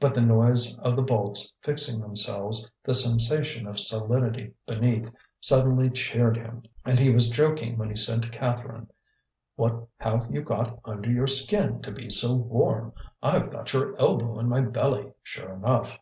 [0.00, 5.08] But the noise of the bolts fixing themselves, the sensation of solidity beneath,
[5.38, 8.90] suddenly cheered him; and he was joking when he said to Catherine:
[9.54, 12.92] "What have you got under your skin to be so warm?
[13.22, 15.96] I've got your elbow in my belly, sure enough."